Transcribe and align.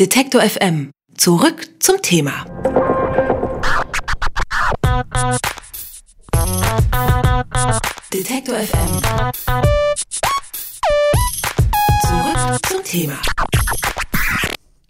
Detektor 0.00 0.42
FM. 0.42 0.90
Zurück 1.16 1.68
zum 1.78 2.02
Thema. 2.02 2.44
Detektor 8.12 8.56
FM. 8.56 9.02
Zurück 12.02 12.66
zum 12.66 12.82
Thema. 12.82 13.20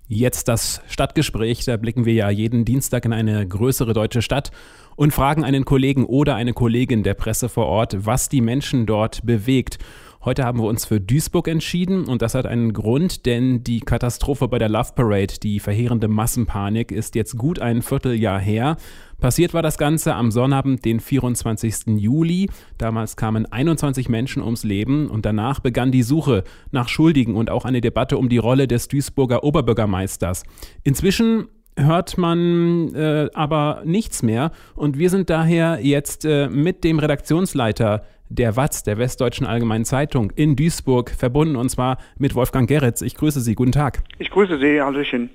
Jetzt 0.08 0.48
das 0.48 0.80
Stadtgespräch. 0.88 1.66
Da 1.66 1.76
blicken 1.76 2.06
wir 2.06 2.14
ja 2.14 2.30
jeden 2.30 2.64
Dienstag 2.64 3.04
in 3.04 3.12
eine 3.12 3.46
größere 3.46 3.92
deutsche 3.92 4.22
Stadt 4.22 4.52
und 4.96 5.12
fragen 5.12 5.44
einen 5.44 5.66
Kollegen 5.66 6.06
oder 6.06 6.34
eine 6.34 6.54
Kollegin 6.54 7.02
der 7.02 7.12
Presse 7.12 7.50
vor 7.50 7.66
Ort, 7.66 8.06
was 8.06 8.30
die 8.30 8.40
Menschen 8.40 8.86
dort 8.86 9.26
bewegt. 9.26 9.78
Heute 10.24 10.46
haben 10.46 10.58
wir 10.58 10.64
uns 10.64 10.86
für 10.86 11.02
Duisburg 11.02 11.48
entschieden 11.48 12.06
und 12.06 12.22
das 12.22 12.34
hat 12.34 12.46
einen 12.46 12.72
Grund, 12.72 13.26
denn 13.26 13.62
die 13.62 13.80
Katastrophe 13.80 14.48
bei 14.48 14.58
der 14.58 14.70
Love 14.70 14.92
Parade, 14.94 15.34
die 15.42 15.60
verheerende 15.60 16.08
Massenpanik, 16.08 16.92
ist 16.92 17.14
jetzt 17.14 17.36
gut 17.36 17.58
ein 17.58 17.82
Vierteljahr 17.82 18.40
her. 18.40 18.78
Passiert 19.20 19.52
war 19.52 19.60
das 19.60 19.76
Ganze 19.76 20.14
am 20.14 20.30
Sonnabend, 20.30 20.86
den 20.86 21.00
24. 21.00 21.98
Juli. 21.98 22.48
Damals 22.78 23.16
kamen 23.16 23.44
21 23.44 24.08
Menschen 24.08 24.42
ums 24.42 24.64
Leben 24.64 25.10
und 25.10 25.26
danach 25.26 25.60
begann 25.60 25.92
die 25.92 26.02
Suche 26.02 26.44
nach 26.70 26.88
Schuldigen 26.88 27.34
und 27.34 27.50
auch 27.50 27.66
eine 27.66 27.82
Debatte 27.82 28.16
um 28.16 28.30
die 28.30 28.38
Rolle 28.38 28.66
des 28.66 28.88
Duisburger 28.88 29.44
Oberbürgermeisters. 29.44 30.44
Inzwischen 30.84 31.48
hört 31.76 32.16
man 32.16 32.94
äh, 32.94 33.28
aber 33.34 33.82
nichts 33.84 34.22
mehr 34.22 34.52
und 34.74 34.98
wir 34.98 35.10
sind 35.10 35.28
daher 35.28 35.80
jetzt 35.82 36.24
äh, 36.24 36.48
mit 36.48 36.82
dem 36.82 36.98
Redaktionsleiter 36.98 38.04
der 38.28 38.56
WAZ, 38.56 38.82
der 38.84 38.98
Westdeutschen 38.98 39.46
Allgemeinen 39.46 39.84
Zeitung 39.84 40.32
in 40.34 40.56
Duisburg, 40.56 41.10
verbunden 41.10 41.56
und 41.56 41.68
zwar 41.68 41.98
mit 42.18 42.34
Wolfgang 42.34 42.68
Gerritz. 42.68 43.02
Ich 43.02 43.14
grüße 43.14 43.40
Sie. 43.40 43.54
Guten 43.54 43.72
Tag. 43.72 44.02
Ich 44.18 44.30
grüße 44.30 44.58
Sie. 44.58 44.80
Hallöchen. 44.80 45.30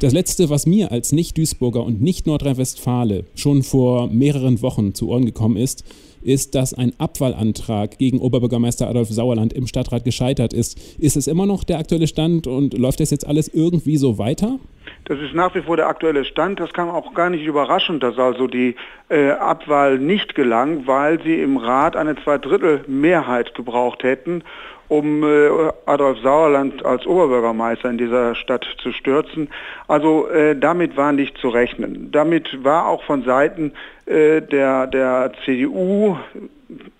Das 0.00 0.12
Letzte, 0.12 0.48
was 0.48 0.66
mir 0.66 0.92
als 0.92 1.12
Nicht-Duisburger 1.12 1.82
und 1.82 2.00
Nicht-Nordrhein-Westfale 2.00 3.24
schon 3.34 3.62
vor 3.62 4.08
mehreren 4.08 4.62
Wochen 4.62 4.94
zu 4.94 5.08
Ohren 5.08 5.26
gekommen 5.26 5.56
ist, 5.56 5.84
ist, 6.22 6.54
dass 6.54 6.74
ein 6.74 6.92
Abwahlantrag 6.98 7.98
gegen 7.98 8.18
Oberbürgermeister 8.18 8.88
Adolf 8.88 9.08
Sauerland 9.08 9.52
im 9.52 9.66
Stadtrat 9.66 10.04
gescheitert 10.04 10.52
ist. 10.52 10.78
Ist 10.98 11.16
es 11.16 11.26
immer 11.26 11.46
noch 11.46 11.64
der 11.64 11.78
aktuelle 11.78 12.06
Stand 12.06 12.46
und 12.46 12.76
läuft 12.76 13.00
das 13.00 13.10
jetzt 13.10 13.26
alles 13.26 13.48
irgendwie 13.48 13.96
so 13.96 14.18
weiter? 14.18 14.58
Das 15.04 15.18
ist 15.18 15.34
nach 15.34 15.54
wie 15.54 15.62
vor 15.62 15.76
der 15.76 15.88
aktuelle 15.88 16.24
Stand. 16.24 16.60
Das 16.60 16.72
kam 16.72 16.90
auch 16.90 17.14
gar 17.14 17.30
nicht 17.30 17.44
überraschend, 17.44 18.02
dass 18.02 18.18
also 18.18 18.46
die 18.46 18.76
äh, 19.08 19.30
Abwahl 19.30 19.98
nicht 19.98 20.34
gelang, 20.34 20.86
weil 20.86 21.22
sie 21.22 21.40
im 21.40 21.56
Rat 21.56 21.96
eine 21.96 22.16
Zweidrittelmehrheit 22.16 23.54
gebraucht 23.54 24.02
hätten 24.02 24.42
um 24.88 25.22
äh, 25.22 25.48
Adolf 25.86 26.18
Sauerland 26.22 26.84
als 26.84 27.06
Oberbürgermeister 27.06 27.90
in 27.90 27.98
dieser 27.98 28.34
Stadt 28.34 28.66
zu 28.82 28.92
stürzen. 28.92 29.48
Also 29.86 30.28
äh, 30.28 30.56
damit 30.58 30.96
war 30.96 31.12
nicht 31.12 31.36
zu 31.38 31.50
rechnen. 31.50 32.10
Damit 32.10 32.64
war 32.64 32.86
auch 32.86 33.02
von 33.04 33.22
Seiten 33.22 33.72
der, 34.08 34.86
der 34.86 35.32
CDU, 35.44 36.16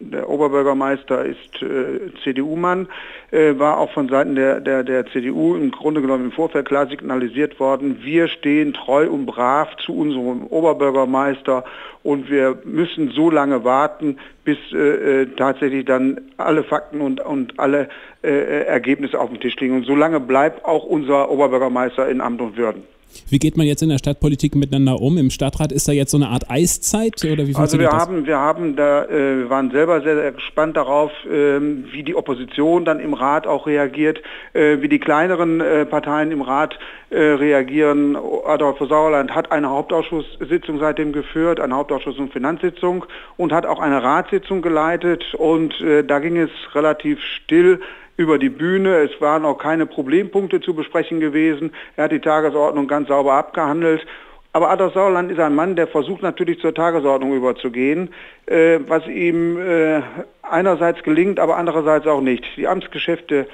der 0.01 0.29
Oberbürgermeister 0.29 1.25
ist 1.25 1.63
äh, 1.63 2.11
CDU-Mann, 2.23 2.89
äh, 3.31 3.59
war 3.59 3.79
auch 3.79 3.93
von 3.93 4.09
Seiten 4.09 4.35
der, 4.35 4.61
der, 4.61 4.83
der 4.83 5.07
CDU 5.07 5.57
im 5.57 5.71
Grunde 5.71 6.01
genommen 6.01 6.27
im 6.27 6.33
Vorfeld 6.33 6.67
klar 6.67 6.87
signalisiert 6.87 7.61
worden, 7.61 7.99
wir 8.03 8.29
stehen 8.29 8.73
treu 8.73 9.09
und 9.09 9.27
brav 9.27 9.69
zu 9.85 9.95
unserem 9.95 10.47
Oberbürgermeister 10.47 11.65
und 12.03 12.31
wir 12.31 12.59
müssen 12.65 13.11
so 13.11 13.31
lange 13.31 13.65
warten, 13.65 14.19
bis 14.45 14.59
äh, 14.73 15.23
äh 15.23 15.27
tatsächlich 15.37 15.85
dann 15.85 16.21
alle 16.39 16.65
Fakten 16.65 17.01
und, 17.01 17.21
und 17.21 17.59
alle 17.59 17.89
äh, 18.23 18.65
Ergebnisse 18.65 19.21
auf 19.21 19.29
dem 19.29 19.41
Tisch 19.41 19.57
liegen. 19.57 19.77
Und 19.77 19.85
so 19.85 19.95
lange 19.95 20.21
bleibt 20.21 20.65
auch 20.65 20.85
unser 20.85 21.31
Oberbürgermeister 21.31 22.09
in 22.09 22.21
Amt 22.21 22.41
und 22.41 22.57
Würden. 22.57 22.85
Wie 23.31 23.39
geht 23.39 23.57
man 23.57 23.67
jetzt 23.67 23.83
in 23.83 23.89
der 23.89 23.99
Stadtpolitik 23.99 24.55
miteinander 24.55 25.01
um? 25.01 25.19
Im 25.19 25.31
Stadtrat 25.31 25.73
ist 25.73 25.89
da 25.89 25.93
jetzt 25.93 26.11
so 26.11 26.17
eine 26.17 26.29
Art 26.29 26.51
Eiszeit 26.51 27.23
oder 27.25 27.47
wie 27.47 27.55
Also 27.55 27.79
wir 27.79 27.89
das? 27.89 27.95
haben, 27.95 28.27
wir 28.27 28.39
haben 28.39 28.77
da, 28.77 29.05
äh, 29.05 29.39
wir 29.39 29.51
waren 29.51 29.71
selber 29.71 30.01
sehr, 30.01 30.17
sehr 30.17 30.33
gespannt 30.33 30.77
darauf, 30.77 31.11
äh, 31.27 31.61
wie 31.93 32.03
die 32.03 32.15
Opposition 32.15 32.85
dann 32.85 33.01
im 33.01 33.15
Rat 33.15 33.47
auch 33.47 33.67
reagiert, 33.67 34.21
äh, 34.55 34.81
wie 34.81 34.89
die 34.89 34.99
kleineren 34.99 35.61
äh, 35.61 35.85
Parteien 35.85 36.33
im 36.33 36.43
Rat 36.43 36.79
äh, 37.11 37.19
reagieren. 37.19 38.17
Adolf 38.47 38.79
Sauerland 38.79 39.35
hat 39.35 39.53
eine 39.53 39.71
Hauptausschusssitzung 39.71 40.79
seitdem 40.79 41.13
geführt, 41.13 41.61
eine 41.61 41.75
Hauptausschuss- 41.75 42.19
und 42.19 42.33
Finanzsitzung 42.33 43.05
und 43.37 43.53
hat 43.53 43.67
auch 43.67 43.81
eine 43.81 44.03
Ratssitzung 44.03 44.63
geleitet 44.63 45.35
und 45.35 45.81
äh, 45.81 46.05
da 46.05 46.19
ging 46.19 46.37
es 46.39 46.51
relativ 46.75 47.19
still 47.23 47.81
über 48.19 48.39
die 48.39 48.51
Bühne. 48.51 48.97
Es 48.97 49.19
waren 49.23 49.47
auch 49.47 49.57
keine 49.57 49.87
Problempunkte 49.87 50.61
zu 50.61 50.75
besprechen 50.75 51.21
gewesen. 51.21 51.73
Er 51.97 52.05
hat 52.05 52.13
die 52.13 52.21
Tagesordnung 52.21 52.87
ganz 52.87 53.09
sauber 53.09 53.33
abgehandelt. 53.35 54.07
Aber 54.53 54.71
Adolf 54.71 54.93
Sauerland 54.95 55.31
ist 55.31 55.39
ein 55.39 55.55
Mann, 55.55 55.77
der 55.77 55.87
versucht 55.87 56.23
natürlich 56.23 56.59
zur 56.61 56.75
Tagesordnung 56.75 57.35
überzugehen, 57.35 58.11
äh, 58.47 58.81
was 58.87 59.07
ihm 59.07 59.59
äh, 59.59 60.03
einerseits 60.43 61.03
gelingt, 61.05 61.39
aber 61.39 61.57
andererseits 61.57 62.07
auch 62.07 62.21
nicht. 62.21 62.45
Die 62.57 62.67
Amtsgeschäfte 62.67 63.47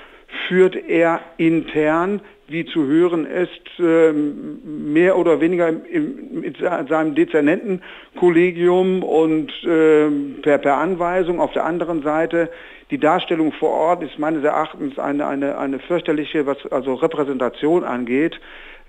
führt 0.49 0.77
er 0.77 1.21
intern, 1.37 2.21
wie 2.49 2.67
zu 2.67 2.87
hören 2.87 3.27
ist, 3.27 3.79
äh, 3.79 4.13
mehr 4.13 5.17
oder 5.17 5.41
weniger 5.41 5.73
mit 5.73 6.59
seinem 6.59 7.15
Dezernentenkollegium 7.15 9.03
und 9.03 9.51
äh, 9.65 10.11
per, 10.43 10.77
Anweisung. 10.77 11.41
Auf 11.41 11.53
der 11.53 11.65
anderen 11.65 12.03
Seite 12.03 12.51
die 12.91 12.99
Darstellung 12.99 13.53
vor 13.53 13.71
Ort 13.71 14.03
ist 14.03 14.19
meines 14.19 14.45
Erachtens 14.45 14.99
eine, 14.99 15.27
eine, 15.27 15.57
eine 15.59 15.79
fürchterliche, 15.79 16.47
was 16.47 16.59
also 16.71 16.95
Repräsentation 16.95 17.83
angeht. 17.83 18.39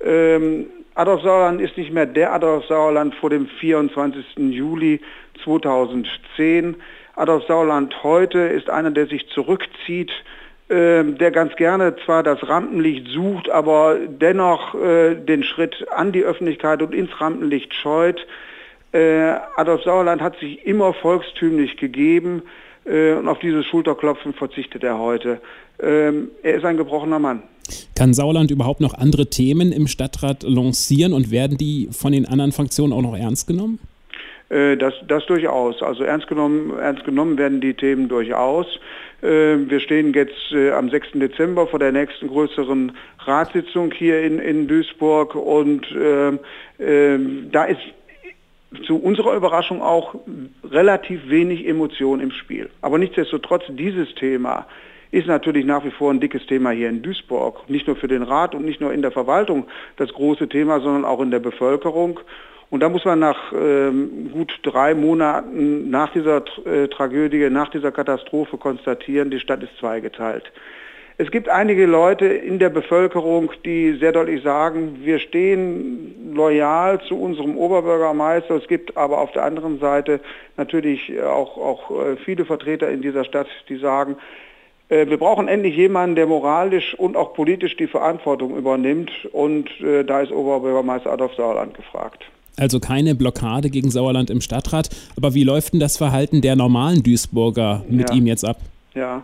Ähm, 0.04 0.68
Adolf 0.96 1.22
Sauerland 1.24 1.62
ist 1.62 1.78
nicht 1.78 1.92
mehr 1.92 2.06
der 2.06 2.34
Adolf 2.34 2.66
Sauerland 2.68 3.16
vor 3.16 3.30
dem 3.30 3.48
24. 3.48 4.38
Juli 4.38 5.00
2010. 5.44 6.76
Adolf 7.16 7.46
Sauerland 7.48 8.04
heute 8.04 8.40
ist 8.40 8.70
einer, 8.70 8.92
der 8.92 9.08
sich 9.08 9.28
zurückzieht, 9.30 10.12
der 10.68 11.32
ganz 11.32 11.56
gerne 11.58 11.96
zwar 12.06 12.24
das 12.24 12.48
Rampenlicht 12.48 13.08
sucht, 13.10 13.50
aber 13.50 13.98
dennoch 14.08 14.74
äh, 14.74 15.14
den 15.14 15.44
Schritt 15.44 15.86
an 15.92 16.12
die 16.12 16.24
Öffentlichkeit 16.24 16.82
und 16.82 16.94
ins 16.96 17.22
Rampenlicht 17.22 17.74
scheut. 17.74 18.26
Äh, 18.92 19.36
Adolf 19.58 19.84
Sauerland 19.84 20.22
hat 20.22 20.40
sich 20.40 20.66
immer 20.66 20.94
volkstümlich 20.94 21.78
gegeben. 21.78 22.42
Äh, 22.86 23.14
und 23.14 23.28
auf 23.28 23.40
dieses 23.40 23.66
Schulterklopfen 23.66 24.34
verzichtet 24.34 24.84
er 24.84 25.00
heute. 25.00 25.42
Ähm, 25.80 26.32
er 26.44 26.56
ist 26.56 26.66
ein 26.66 26.78
gebrochener 26.78 27.20
Mann. 27.20 27.44
Kann 27.96 28.14
Sauerland 28.14 28.52
überhaupt 28.52 28.80
noch 28.80 28.94
andere 28.94 29.28
Themen 29.28 29.72
im 29.72 29.88
Stadtrat 29.88 30.44
lancieren 30.44 31.14
und 31.14 31.32
werden 31.32 31.58
die 31.58 31.90
von 31.92 32.12
den 32.12 32.26
anderen 32.28 32.52
Fraktionen 32.52 32.94
auch 32.94 33.02
noch 33.02 33.18
ernst 33.18 33.48
genommen? 33.48 33.80
Äh, 34.56 34.78
das, 34.78 34.94
das 35.08 35.26
durchaus. 35.26 35.82
Also 35.82 36.04
ernst 36.04 36.28
genommen, 36.28 36.78
ernst 36.80 37.04
genommen 37.04 37.38
werden 37.38 37.60
die 37.60 37.74
Themen 37.74 38.08
durchaus. 38.08 38.80
Äh, 39.22 39.58
wir 39.68 39.80
stehen 39.80 40.14
jetzt 40.14 40.54
am 40.74 40.90
6. 40.90 41.12
Dezember 41.16 41.68
vor 41.68 41.80
der 41.80 41.92
nächsten 41.92 42.28
größeren 42.28 42.94
Ratssitzung 43.20 43.92
hier 43.92 44.22
in, 44.22 44.40
in 44.40 44.68
Duisburg 44.68 45.36
und 45.36 45.86
äh, 45.92 46.30
äh, 46.84 47.20
da 47.52 47.66
ist 47.66 47.82
zu 48.86 48.98
unserer 48.98 49.36
Überraschung 49.36 49.82
auch 49.82 50.16
relativ 50.64 51.30
wenig 51.30 51.68
Emotion 51.68 52.20
im 52.20 52.32
Spiel. 52.32 52.70
Aber 52.82 52.98
nichtsdestotrotz, 52.98 53.64
dieses 53.70 54.14
Thema 54.16 54.68
ist 55.12 55.28
natürlich 55.28 55.66
nach 55.66 55.86
wie 55.86 55.92
vor 55.92 56.12
ein 56.12 56.20
dickes 56.20 56.46
Thema 56.46 56.72
hier 56.72 56.90
in 56.90 57.02
Duisburg. 57.02 57.70
Nicht 57.70 57.88
nur 57.88 57.96
für 57.96 58.10
den 58.10 58.24
Rat 58.24 58.54
und 58.54 58.66
nicht 58.66 58.82
nur 58.82 58.92
in 58.92 59.02
der 59.02 59.12
Verwaltung 59.12 59.66
das 59.96 60.12
große 60.12 60.50
Thema, 60.50 60.82
sondern 60.82 61.06
auch 61.06 61.22
in 61.22 61.32
der 61.32 61.40
Bevölkerung. 61.40 62.20
Und 62.70 62.80
da 62.82 62.90
muss 62.90 63.06
man 63.06 63.20
nach 63.20 63.54
ähm, 63.54 64.32
gut 64.32 64.60
drei 64.64 64.96
Monaten 64.96 65.90
nach 65.90 66.12
dieser 66.12 66.44
äh, 66.66 66.88
Tragödie, 66.88 67.50
nach 67.50 67.70
dieser 67.70 67.92
Katastrophe 67.92 68.58
konstatieren, 68.58 69.30
die 69.30 69.40
Stadt 69.40 69.64
ist 69.64 69.78
zweigeteilt. 69.80 70.52
Es 71.18 71.32
gibt 71.32 71.48
einige 71.48 71.86
Leute 71.86 72.26
in 72.26 72.60
der 72.60 72.70
Bevölkerung, 72.70 73.50
die 73.64 73.94
sehr 73.94 74.12
deutlich 74.12 74.44
sagen, 74.44 75.00
wir 75.04 75.20
stehen 75.20 76.34
loyal 76.34 77.00
zu 77.08 77.18
unserem 77.18 77.58
Oberbürgermeister. 77.58 78.56
Es 78.56 78.68
gibt 78.68 78.98
aber 78.98 79.22
auf 79.22 79.32
der 79.32 79.44
anderen 79.44 79.80
Seite 79.80 80.20
natürlich 80.58 81.18
auch, 81.22 81.58
auch 81.58 81.92
äh, 81.92 82.18
viele 82.18 82.44
Vertreter 82.44 82.90
in 82.90 83.02
dieser 83.02 83.24
Stadt, 83.24 83.48
die 83.70 83.78
sagen, 83.78 84.18
äh, 84.90 85.08
wir 85.08 85.18
brauchen 85.18 85.48
endlich 85.48 85.78
jemanden, 85.78 86.18
der 86.18 86.28
moralisch 86.28 86.94
und 86.96 87.16
auch 87.16 87.34
politisch 87.34 87.78
die 87.78 87.88
Verantwortung 87.88 88.58
übernimmt. 88.58 89.12
Und 89.32 89.70
äh, 89.80 90.04
da 90.04 90.20
ist 90.20 90.34
Oberbürgermeister 90.34 91.14
Adolf 91.14 91.36
Sauerland 91.36 91.76
gefragt. 91.76 92.26
Also 92.58 92.80
keine 92.80 93.16
Blockade 93.16 93.70
gegen 93.70 93.92
Sauerland 93.92 94.30
im 94.30 94.42
Stadtrat. 94.42 94.90
Aber 95.18 95.34
wie 95.34 95.44
läuft 95.44 95.74
denn 95.74 95.80
das 95.80 95.98
Verhalten 95.98 96.42
der 96.42 96.56
normalen 96.56 97.04
Duisburger 97.04 97.84
mit 97.90 98.10
ja. 98.10 98.16
ihm 98.16 98.28
jetzt 98.28 98.46
ab? 98.46 98.58
Ja, 98.94 99.24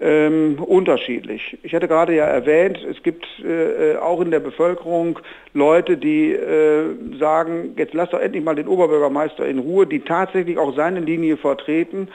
ähm, 0.00 0.58
unterschiedlich. 0.64 1.58
Ich 1.64 1.74
hatte 1.74 1.88
gerade 1.88 2.14
ja 2.14 2.24
erwähnt, 2.24 2.78
es 2.88 3.02
gibt 3.02 3.26
äh, 3.44 3.96
auch 3.96 4.20
in 4.20 4.30
der 4.30 4.38
Bevölkerung 4.38 5.18
Leute, 5.54 5.96
die 5.96 6.32
äh, 6.32 6.84
sagen, 7.18 7.74
jetzt 7.76 7.94
lass 7.94 8.10
doch 8.10 8.20
endlich 8.20 8.44
mal 8.44 8.54
den 8.54 8.68
Oberbürgermeister 8.68 9.44
in 9.46 9.58
Ruhe, 9.58 9.86
die 9.86 10.00
tatsächlich 10.00 10.56
auch 10.56 10.76
seine 10.76 11.00
Linie 11.00 11.36
vertreten. 11.36 12.08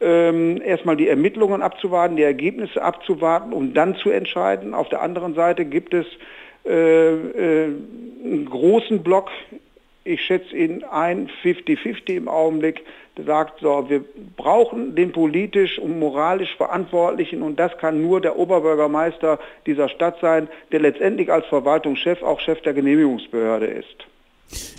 Ähm, 0.00 0.60
erstmal 0.62 0.96
die 0.96 1.08
Ermittlungen 1.08 1.62
abzuwarten, 1.62 2.16
die 2.16 2.22
Ergebnisse 2.22 2.82
abzuwarten, 2.82 3.54
um 3.54 3.72
dann 3.72 3.94
zu 3.94 4.10
entscheiden. 4.10 4.74
Auf 4.74 4.90
der 4.90 5.00
anderen 5.00 5.34
Seite 5.34 5.64
gibt 5.64 5.94
es 5.94 6.06
äh, 6.66 7.12
äh, 7.12 7.72
einen 8.24 8.46
großen 8.48 9.02
Block, 9.02 9.30
ich 10.12 10.22
schätze 10.22 10.56
ihn 10.56 10.84
ein 10.84 11.28
50-50 11.42 12.16
im 12.16 12.28
Augenblick, 12.28 12.84
der 13.16 13.24
sagt, 13.24 13.60
so, 13.60 13.86
wir 13.88 14.04
brauchen 14.36 14.94
den 14.94 15.12
politisch 15.12 15.78
und 15.78 15.98
moralisch 15.98 16.54
Verantwortlichen 16.56 17.42
und 17.42 17.58
das 17.58 17.76
kann 17.78 18.00
nur 18.00 18.20
der 18.20 18.38
Oberbürgermeister 18.38 19.38
dieser 19.66 19.88
Stadt 19.88 20.16
sein, 20.20 20.48
der 20.70 20.80
letztendlich 20.80 21.30
als 21.30 21.46
Verwaltungschef 21.46 22.22
auch 22.22 22.40
Chef 22.40 22.60
der 22.62 22.72
Genehmigungsbehörde 22.72 23.66
ist. 23.66 24.06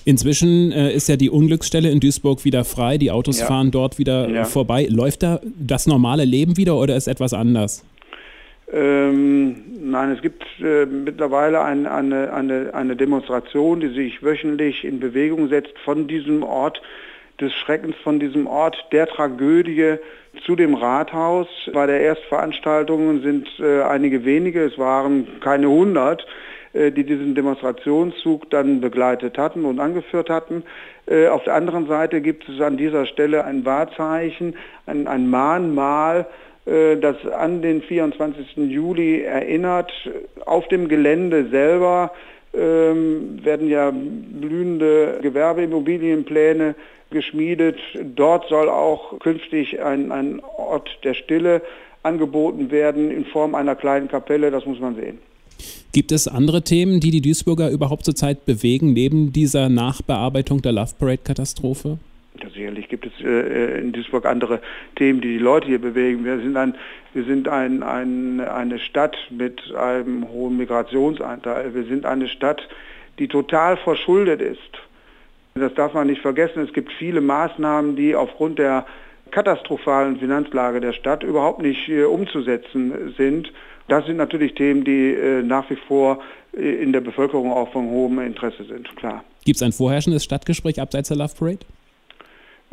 Inzwischen 0.06 0.72
äh, 0.72 0.92
ist 0.94 1.10
ja 1.10 1.16
die 1.16 1.30
Unglücksstelle 1.30 1.90
in 1.90 2.00
Duisburg 2.00 2.44
wieder 2.44 2.64
frei, 2.64 2.98
die 2.98 3.12
Autos 3.12 3.40
ja. 3.40 3.46
fahren 3.46 3.72
dort 3.72 3.98
wieder 3.98 4.30
ja. 4.30 4.46
vorbei. 4.46 4.88
Läuft 4.90 5.24
da 5.24 5.40
das 5.44 5.88
normale 5.88 6.26
Leben 6.26 6.58
wieder 6.58 6.76
oder 6.78 6.96
ist 6.96 7.08
etwas 7.08 7.34
anders? 7.34 7.84
Ähm, 8.74 9.56
nein, 9.84 10.12
es 10.12 10.22
gibt 10.24 10.44
äh, 10.60 10.88
mittlerweile 10.88 11.62
ein, 11.62 11.86
eine, 11.86 12.34
eine, 12.34 12.74
eine 12.74 12.96
Demonstration, 12.96 13.80
die 13.80 13.90
sich 13.90 14.24
wöchentlich 14.24 14.84
in 14.84 15.00
Bewegung 15.00 15.50
setzt 15.50 15.78
von 15.86 16.08
diesem 16.08 16.42
Ort 16.42 16.82
des 17.40 17.54
Schreckens, 17.54 17.96
von 18.04 18.20
diesem 18.20 18.48
Ort 18.48 18.76
der 18.92 19.06
Tragödie 19.06 19.98
zu 20.44 20.56
dem 20.56 20.74
Rathaus. 20.74 21.48
Bei 21.72 21.86
der 21.86 22.02
Erstveranstaltung 22.02 23.22
sind 23.22 23.48
äh, 23.60 23.84
einige 23.84 24.26
wenige, 24.26 24.64
es 24.64 24.80
waren 24.80 25.28
keine 25.40 25.70
hundert, 25.70 26.26
äh, 26.74 26.92
die 26.92 27.04
diesen 27.04 27.36
Demonstrationszug 27.36 28.50
dann 28.50 28.82
begleitet 28.82 29.38
hatten 29.38 29.66
und 29.66 29.80
angeführt 29.80 30.32
hatten. 30.32 30.64
Äh, 31.06 31.28
auf 31.28 31.44
der 31.44 31.54
anderen 31.54 31.86
Seite 31.86 32.22
gibt 32.22 32.50
es 32.50 32.60
an 32.60 32.78
dieser 32.78 33.06
Stelle 33.06 33.46
ein 33.46 33.66
Wahrzeichen, 33.66 34.56
ein, 34.88 35.08
ein 35.08 35.30
Mahnmal, 35.30 36.26
das 36.66 37.16
an 37.26 37.62
den 37.62 37.82
24. 37.82 38.56
Juli 38.70 39.22
erinnert. 39.22 39.92
Auf 40.46 40.68
dem 40.70 40.88
Gelände 40.88 41.50
selber 41.50 42.12
ähm, 42.54 43.44
werden 43.44 43.68
ja 43.68 43.92
blühende 43.92 45.20
Gewerbeimmobilienpläne 45.22 46.76
geschmiedet. 47.10 47.78
Dort 48.16 48.48
soll 48.48 48.70
auch 48.70 49.20
künftig 49.20 49.82
ein, 49.82 50.12
ein 50.12 50.42
Ort 50.58 50.90
der 51.04 51.14
Stille 51.14 51.62
angeboten 52.04 52.70
werden 52.72 53.12
in 53.12 53.26
Form 53.26 53.56
einer 53.56 53.76
kleinen 53.76 54.08
Kapelle, 54.08 54.52
das 54.52 54.66
muss 54.66 54.80
man 54.80 54.96
sehen. 54.96 55.20
Gibt 55.94 56.12
es 56.12 56.28
andere 56.28 56.64
Themen, 56.64 57.00
die 57.00 57.12
die 57.12 57.22
Duisburger 57.22 57.70
überhaupt 57.70 58.04
zurzeit 58.04 58.46
bewegen, 58.46 58.94
neben 58.94 59.32
dieser 59.32 59.70
Nachbearbeitung 59.70 60.62
der 60.62 60.72
Love 60.74 60.94
Parade-Katastrophe? 60.98 61.98
sicherlich 62.54 62.88
gibt 62.88 63.03
es 63.03 63.03
äh, 63.24 63.80
in 63.80 63.92
Duisburg 63.92 64.26
andere 64.26 64.60
Themen, 64.96 65.22
die 65.22 65.38
die 65.38 65.44
Leute 65.44 65.68
hier 65.68 65.82
bewegen. 65.82 66.26
Wir 66.26 66.40
sind, 66.40 66.58
ein, 66.58 66.76
wir 67.14 67.24
sind 67.24 67.48
ein, 67.48 67.84
ein, 67.84 68.40
eine 68.40 68.80
Stadt 68.80 69.18
mit 69.30 69.74
einem 69.76 70.30
hohen 70.30 70.58
Migrationsanteil. 70.58 71.74
Wir 71.74 71.84
sind 71.86 72.06
eine 72.06 72.28
Stadt, 72.28 72.68
die 73.20 73.28
total 73.28 73.78
verschuldet 73.78 74.42
ist. 74.42 74.60
Das 75.56 75.74
darf 75.76 75.94
man 75.94 76.08
nicht 76.08 76.22
vergessen. 76.22 76.64
Es 76.64 76.74
gibt 76.74 76.92
viele 76.94 77.22
Maßnahmen, 77.22 77.96
die 77.96 78.16
aufgrund 78.16 78.58
der 78.60 78.86
katastrophalen 79.32 80.18
Finanzlage 80.18 80.80
der 80.80 80.94
Stadt 80.94 81.24
überhaupt 81.24 81.62
nicht 81.62 81.90
äh, 81.90 82.04
umzusetzen 82.04 83.14
sind. 83.18 83.52
Das 83.88 84.06
sind 84.06 84.18
natürlich 84.18 84.54
Themen, 84.56 84.84
die 84.84 85.14
äh, 85.14 85.44
nach 85.44 85.70
wie 85.70 85.76
vor 85.76 86.22
äh, 86.56 86.82
in 86.82 86.94
der 86.94 87.02
Bevölkerung 87.02 87.52
auch 87.52 87.72
von 87.72 87.88
hohem 87.88 88.20
Interesse 88.20 88.64
sind, 88.64 88.96
klar. 88.96 89.24
Gibt 89.46 89.58
es 89.58 89.64
ein 89.64 89.74
vorherrschendes 89.74 90.24
Stadtgespräch 90.24 90.80
abseits 90.80 91.10
der 91.10 91.18
Love 91.18 91.34
Parade? 91.38 91.60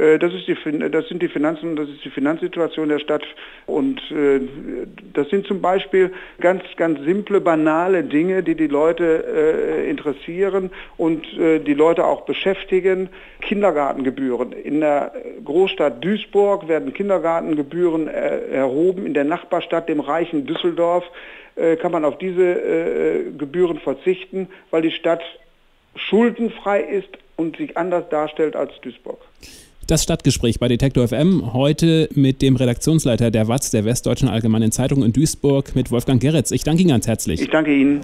Äh, 0.00 0.18
das, 0.18 0.32
ist 0.32 0.46
die, 0.46 0.56
das 0.90 1.08
sind 1.08 1.22
die 1.22 1.28
Finanzen, 1.28 1.76
das 1.76 1.88
ist 1.88 2.04
die 2.04 2.10
Finanzsituation 2.10 2.88
der 2.88 2.98
Stadt 2.98 3.22
und 3.66 4.00
äh, 4.10 4.40
das 5.12 5.28
sind 5.28 5.46
zum 5.46 5.60
Beispiel 5.60 6.12
ganz, 6.40 6.62
ganz 6.76 7.00
simple, 7.00 7.40
banale 7.40 8.02
Dinge, 8.02 8.42
die 8.42 8.54
die 8.54 8.66
Leute 8.66 9.24
äh, 9.84 9.90
interessieren 9.90 10.70
und 10.96 11.26
die 11.32 11.74
Leute 11.74 12.04
auch 12.04 12.22
beschäftigen. 12.22 13.08
Kindergartengebühren. 13.40 14.52
In 14.52 14.80
der 14.80 15.12
Großstadt 15.44 16.04
Duisburg 16.04 16.68
werden 16.68 16.92
Kindergartengebühren 16.92 18.08
erhoben. 18.08 19.06
In 19.06 19.14
der 19.14 19.24
Nachbarstadt, 19.24 19.88
dem 19.88 20.00
reichen 20.00 20.46
Düsseldorf, 20.46 21.04
kann 21.80 21.92
man 21.92 22.04
auf 22.04 22.18
diese 22.18 23.32
Gebühren 23.36 23.78
verzichten, 23.78 24.48
weil 24.70 24.82
die 24.82 24.90
Stadt 24.90 25.22
schuldenfrei 25.96 26.80
ist 26.80 27.18
und 27.36 27.56
sich 27.56 27.76
anders 27.76 28.08
darstellt 28.10 28.56
als 28.56 28.72
Duisburg. 28.82 29.20
Das 29.90 30.04
Stadtgespräch 30.04 30.60
bei 30.60 30.68
Detektor 30.68 31.08
FM 31.08 31.52
heute 31.52 32.08
mit 32.14 32.42
dem 32.42 32.54
Redaktionsleiter 32.54 33.32
der 33.32 33.48
WAZ, 33.48 33.72
der 33.72 33.84
Westdeutschen 33.84 34.28
Allgemeinen 34.28 34.70
Zeitung 34.70 35.02
in 35.02 35.12
Duisburg, 35.12 35.74
mit 35.74 35.90
Wolfgang 35.90 36.22
Geretz. 36.22 36.52
Ich 36.52 36.62
danke 36.62 36.82
Ihnen 36.82 36.90
ganz 36.90 37.08
herzlich. 37.08 37.40
Ich 37.40 37.50
danke 37.50 37.74
Ihnen. 37.74 38.00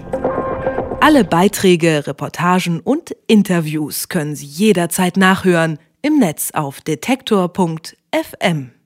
Alle 0.99 1.23
Beiträge, 1.23 2.05
Reportagen 2.05 2.81
und 2.81 3.15
Interviews 3.27 4.09
können 4.09 4.35
Sie 4.35 4.47
jederzeit 4.47 5.15
nachhören 5.15 5.79
im 6.01 6.19
Netz 6.19 6.51
auf 6.51 6.81
detektor.fm. 6.81 8.71